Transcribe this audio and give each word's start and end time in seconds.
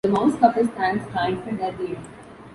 The 0.03 0.09
Mouse 0.09 0.35
couple 0.39 0.65
stands 0.65 1.07
triumphant 1.11 1.61
at 1.61 1.77
the 1.77 1.89
end. 1.89 2.07